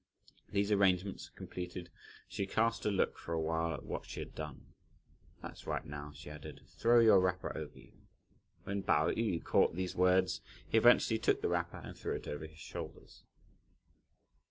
[0.49, 1.91] These arrangements completed
[2.27, 4.73] she cast a look for a while at what she had done.
[5.43, 7.99] "That's right now," she added, "throw your wrapper over you!"
[8.63, 12.47] When Pao yü caught these words, he eventually took the wrapper and threw it over
[12.47, 13.21] his shoulders.